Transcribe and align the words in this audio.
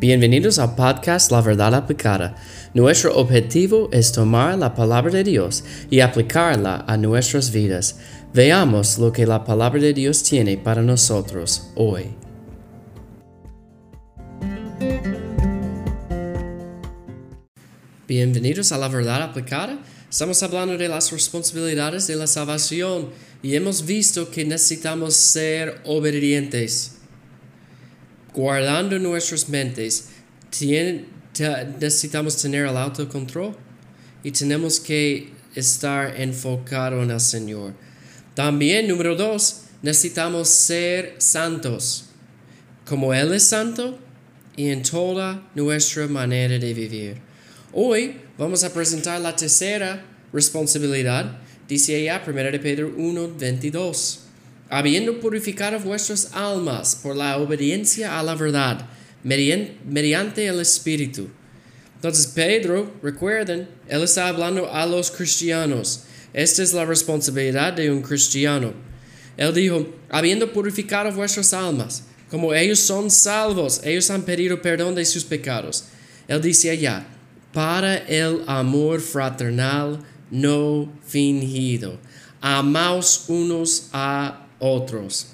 Bienvenidos 0.00 0.60
al 0.60 0.76
podcast 0.76 1.32
La 1.32 1.40
Verdad 1.40 1.74
Aplicada. 1.74 2.36
Nuestro 2.72 3.16
objetivo 3.16 3.88
es 3.90 4.12
tomar 4.12 4.56
la 4.56 4.72
palabra 4.72 5.10
de 5.10 5.24
Dios 5.24 5.64
y 5.90 5.98
aplicarla 5.98 6.84
a 6.86 6.96
nuestras 6.96 7.50
vidas. 7.50 7.98
Veamos 8.32 8.98
lo 8.98 9.12
que 9.12 9.26
la 9.26 9.42
palabra 9.42 9.80
de 9.80 9.92
Dios 9.92 10.22
tiene 10.22 10.56
para 10.56 10.82
nosotros 10.82 11.70
hoy. 11.74 12.14
Bienvenidos 18.06 18.70
a 18.70 18.78
La 18.78 18.86
Verdad 18.86 19.24
Aplicada. 19.24 19.80
Estamos 20.08 20.40
hablando 20.44 20.78
de 20.78 20.88
las 20.88 21.10
responsabilidades 21.10 22.06
de 22.06 22.14
la 22.14 22.28
salvación 22.28 23.08
y 23.42 23.56
hemos 23.56 23.84
visto 23.84 24.30
que 24.30 24.44
necesitamos 24.44 25.14
ser 25.14 25.80
obedientes 25.84 26.97
guardando 28.38 29.00
nuestras 29.00 29.48
mentes, 29.48 30.10
necesitamos 31.80 32.40
tener 32.40 32.66
el 32.66 32.76
autocontrol 32.76 33.56
y 34.22 34.30
tenemos 34.30 34.78
que 34.78 35.32
estar 35.56 36.14
enfocado 36.20 37.02
en 37.02 37.10
el 37.10 37.18
Señor. 37.18 37.74
También, 38.34 38.86
número 38.86 39.16
dos, 39.16 39.62
necesitamos 39.82 40.46
ser 40.46 41.16
santos, 41.18 42.04
como 42.86 43.12
Él 43.12 43.34
es 43.34 43.42
santo 43.42 43.98
y 44.54 44.68
en 44.68 44.84
toda 44.84 45.50
nuestra 45.56 46.06
manera 46.06 46.60
de 46.60 46.74
vivir. 46.74 47.16
Hoy 47.72 48.20
vamos 48.38 48.62
a 48.62 48.72
presentar 48.72 49.20
la 49.20 49.34
tercera 49.34 50.04
responsabilidad, 50.32 51.40
dice 51.66 51.96
allá 51.96 52.22
1 52.24 52.52
de 52.52 52.60
Pedro 52.60 52.94
1, 52.96 53.34
22 53.36 54.27
habiendo 54.70 55.20
purificado 55.20 55.78
vuestras 55.80 56.30
almas 56.32 56.96
por 56.96 57.16
la 57.16 57.38
obediencia 57.38 58.18
a 58.18 58.22
la 58.22 58.34
verdad, 58.34 58.86
mediante 59.22 60.46
el 60.46 60.60
Espíritu. 60.60 61.28
Entonces 61.96 62.26
Pedro, 62.28 62.92
recuerden, 63.02 63.68
él 63.88 64.02
está 64.02 64.28
hablando 64.28 64.72
a 64.72 64.86
los 64.86 65.10
cristianos. 65.10 66.04
Esta 66.32 66.62
es 66.62 66.72
la 66.72 66.84
responsabilidad 66.84 67.72
de 67.72 67.90
un 67.90 68.02
cristiano. 68.02 68.72
Él 69.36 69.54
dijo, 69.54 69.88
habiendo 70.08 70.52
purificado 70.52 71.10
vuestras 71.12 71.52
almas, 71.52 72.04
como 72.30 72.54
ellos 72.54 72.80
son 72.80 73.10
salvos, 73.10 73.80
ellos 73.82 74.10
han 74.10 74.22
pedido 74.22 74.60
perdón 74.60 74.94
de 74.94 75.04
sus 75.04 75.24
pecados. 75.24 75.84
Él 76.28 76.42
dice 76.42 76.70
allá, 76.70 77.06
para 77.52 77.96
el 77.96 78.42
amor 78.46 79.00
fraternal 79.00 80.00
no 80.30 80.92
fingido. 81.06 81.98
Amaos 82.40 83.24
unos 83.28 83.88
a 83.92 84.46
otros. 84.58 85.28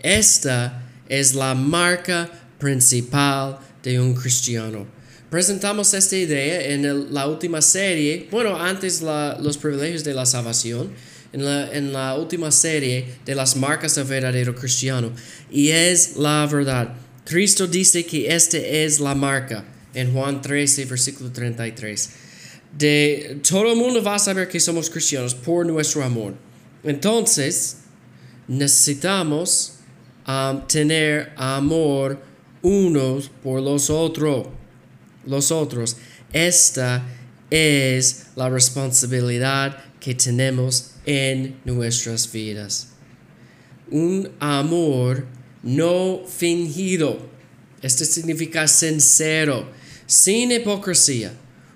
Esta 0.00 0.82
es 1.08 1.34
la 1.34 1.54
marca 1.54 2.30
principal 2.58 3.58
de 3.82 4.00
un 4.00 4.14
cristiano. 4.14 4.86
Presentamos 5.30 5.92
esta 5.94 6.16
idea 6.16 6.68
en 6.68 7.12
la 7.12 7.26
última 7.26 7.60
serie, 7.60 8.28
bueno, 8.30 8.56
antes 8.56 9.02
los 9.02 9.58
privilegios 9.58 10.04
de 10.04 10.14
la 10.14 10.24
salvación, 10.24 10.90
en 11.32 11.44
la, 11.44 11.72
en 11.72 11.92
la 11.92 12.14
última 12.14 12.50
serie 12.50 13.16
de 13.24 13.34
las 13.34 13.56
marcas 13.56 13.94
del 13.96 14.04
verdadero 14.04 14.54
cristiano. 14.54 15.12
Y 15.50 15.70
es 15.70 16.16
la 16.16 16.46
verdad. 16.46 16.94
Cristo 17.24 17.66
dice 17.66 18.06
que 18.06 18.32
esta 18.32 18.56
es 18.56 19.00
la 19.00 19.14
marca 19.14 19.64
en 19.92 20.12
Juan 20.12 20.40
13, 20.40 20.84
versículo 20.84 21.32
33. 21.32 22.10
De 22.78 23.40
todo 23.48 23.72
el 23.72 23.76
mundo 23.76 24.02
va 24.02 24.14
a 24.14 24.18
saber 24.18 24.48
que 24.48 24.60
somos 24.60 24.88
cristianos 24.88 25.34
por 25.34 25.66
nuestro 25.66 26.04
amor. 26.04 26.34
Entonces, 26.84 27.78
necesitamos 28.48 29.78
um, 30.26 30.66
tener 30.66 31.32
amor 31.36 32.20
unos 32.62 33.28
por 33.42 33.60
los 33.60 33.90
otros. 33.90 34.48
Los 35.24 35.50
otros. 35.50 35.96
Esta 36.32 37.04
es 37.50 38.26
la 38.36 38.48
responsabilidad 38.48 39.84
que 40.00 40.14
tenemos 40.14 40.92
en 41.04 41.60
nuestras 41.64 42.30
vidas. 42.30 42.88
Un 43.90 44.30
amor 44.40 45.26
no 45.62 46.22
fingido. 46.26 47.18
Esto 47.82 48.04
significa 48.04 48.66
sincero, 48.66 49.68
sin 50.06 50.52
hipocresía. 50.52 51.32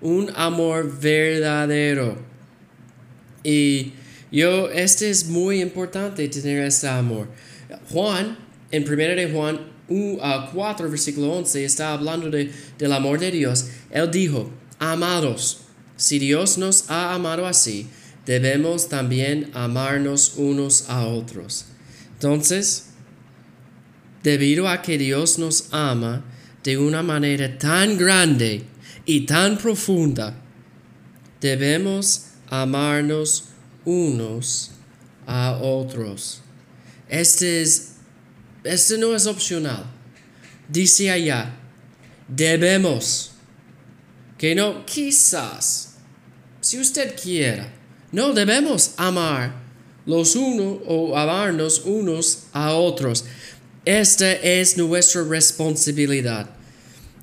Un 0.00 0.30
amor 0.34 0.98
verdadero. 1.00 2.18
Y 3.44 3.92
yo, 4.32 4.70
este 4.70 5.10
es 5.10 5.26
muy 5.26 5.60
importante 5.60 6.26
tener 6.28 6.64
este 6.64 6.88
amor. 6.88 7.28
Juan, 7.90 8.38
en 8.70 8.82
1 8.82 8.96
de 8.96 9.30
Juan 9.30 9.60
4, 10.52 10.90
versículo 10.90 11.32
11, 11.34 11.64
está 11.64 11.92
hablando 11.92 12.30
de, 12.30 12.50
del 12.78 12.92
amor 12.92 13.20
de 13.20 13.30
Dios. 13.30 13.66
Él 13.90 14.10
dijo, 14.10 14.50
amados, 14.78 15.60
si 15.96 16.18
Dios 16.18 16.56
nos 16.56 16.90
ha 16.90 17.14
amado 17.14 17.46
así, 17.46 17.86
debemos 18.24 18.88
también 18.88 19.50
amarnos 19.52 20.34
unos 20.36 20.88
a 20.88 21.06
otros. 21.06 21.66
Entonces, 22.14 22.86
debido 24.22 24.68
a 24.68 24.80
que 24.80 24.96
Dios 24.96 25.38
nos 25.38 25.68
ama 25.72 26.24
de 26.62 26.78
una 26.78 27.02
manera 27.02 27.58
tan 27.58 27.98
grande 27.98 28.64
y 29.04 29.26
tan 29.26 29.58
profunda, 29.58 30.40
debemos 31.40 32.28
amarnos 32.48 33.51
unos 33.84 34.72
a 35.26 35.58
otros. 35.62 36.42
Este, 37.08 37.62
es, 37.62 37.92
este 38.64 38.98
no 38.98 39.14
es 39.14 39.26
opcional. 39.26 39.84
Dice 40.68 41.10
allá, 41.10 41.54
debemos, 42.28 43.32
que 44.38 44.54
no 44.54 44.84
quizás, 44.86 45.94
si 46.60 46.80
usted 46.80 47.14
quiera, 47.20 47.72
no 48.10 48.32
debemos 48.32 48.92
amar 48.96 49.54
los 50.06 50.34
unos 50.34 50.80
o 50.86 51.16
amarnos 51.16 51.82
unos 51.84 52.44
a 52.52 52.74
otros. 52.74 53.24
Esta 53.84 54.32
es 54.32 54.76
nuestra 54.76 55.22
responsabilidad. 55.22 56.48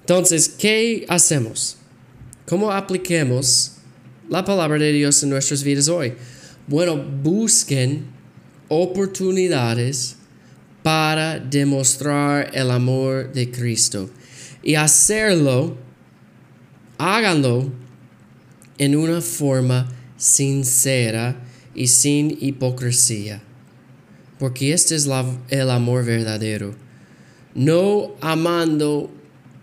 Entonces, 0.00 0.48
¿qué 0.48 1.04
hacemos? 1.08 1.76
¿Cómo 2.46 2.72
apliquemos 2.72 3.72
la 4.28 4.44
palabra 4.44 4.78
de 4.78 4.92
Dios 4.92 5.22
en 5.22 5.30
nuestras 5.30 5.62
vidas 5.62 5.88
hoy? 5.88 6.14
Bueno, 6.70 6.96
busquen 6.96 8.04
oportunidades 8.68 10.14
para 10.84 11.40
demostrar 11.40 12.48
el 12.54 12.70
amor 12.70 13.32
de 13.32 13.50
Cristo. 13.50 14.08
Y 14.62 14.76
hacerlo, 14.76 15.76
háganlo 16.96 17.72
en 18.78 18.94
una 18.94 19.20
forma 19.20 19.92
sincera 20.16 21.42
y 21.74 21.88
sin 21.88 22.38
hipocresía. 22.40 23.42
Porque 24.38 24.72
este 24.72 24.94
es 24.94 25.08
el 25.48 25.70
amor 25.70 26.04
verdadero. 26.04 26.76
No 27.52 28.12
amando 28.20 29.10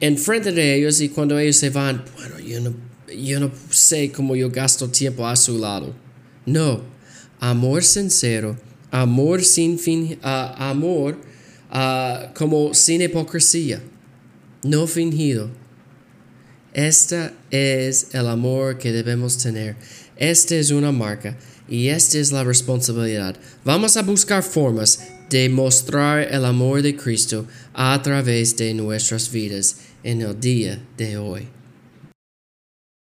en 0.00 0.18
frente 0.18 0.50
de 0.50 0.74
ellos 0.74 1.00
y 1.00 1.10
cuando 1.10 1.38
ellos 1.38 1.54
se 1.54 1.70
van, 1.70 2.04
bueno, 2.16 2.40
yo 2.40 2.60
no, 2.60 2.74
yo 3.16 3.38
no 3.38 3.52
sé 3.70 4.10
cómo 4.10 4.34
yo 4.34 4.50
gasto 4.50 4.90
tiempo 4.90 5.24
a 5.24 5.36
su 5.36 5.56
lado. 5.56 5.94
No, 6.46 6.95
amor 7.40 7.84
sincero, 7.84 8.56
amor 8.90 9.42
sin 9.42 9.78
fin, 9.78 10.18
amor 10.22 11.18
como 12.34 12.74
sin 12.74 13.02
hipocresía, 13.02 13.82
no 14.62 14.86
fingido. 14.86 15.50
Este 16.72 17.30
es 17.50 18.08
el 18.12 18.26
amor 18.28 18.78
que 18.78 18.92
debemos 18.92 19.38
tener. 19.38 19.76
Esta 20.16 20.56
es 20.56 20.70
una 20.70 20.92
marca 20.92 21.36
y 21.68 21.88
esta 21.88 22.18
es 22.18 22.32
la 22.32 22.44
responsabilidad. 22.44 23.36
Vamos 23.64 23.96
a 23.96 24.02
buscar 24.02 24.42
formas 24.42 25.00
de 25.30 25.48
mostrar 25.48 26.20
el 26.30 26.44
amor 26.44 26.82
de 26.82 26.94
Cristo 26.94 27.46
a 27.72 28.00
través 28.02 28.56
de 28.56 28.74
nuestras 28.74 29.30
vidas 29.30 29.76
en 30.04 30.22
el 30.22 30.38
día 30.38 30.80
de 30.96 31.16
hoy. 31.16 31.55